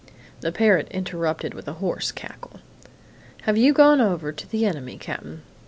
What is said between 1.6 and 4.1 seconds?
a hoarse cackle. "Have you gone